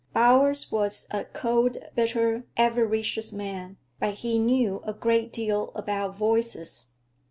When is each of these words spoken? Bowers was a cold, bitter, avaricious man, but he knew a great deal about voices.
Bowers 0.15 0.71
was 0.71 1.05
a 1.11 1.25
cold, 1.25 1.77
bitter, 1.95 2.47
avaricious 2.57 3.31
man, 3.31 3.77
but 3.99 4.15
he 4.15 4.39
knew 4.39 4.81
a 4.83 4.93
great 4.93 5.31
deal 5.31 5.71
about 5.75 6.15
voices. 6.17 6.93